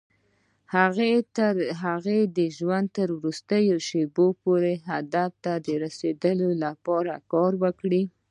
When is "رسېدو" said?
5.83-6.47